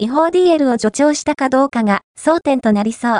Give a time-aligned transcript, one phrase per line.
[0.00, 3.14] 違法 DL を助長したかどうかが争点となりそう。